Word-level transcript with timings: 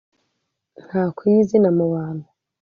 ntakwiye 0.85 1.39
izina 1.43 1.69
mu 1.77 1.85
bantu, 1.93 2.25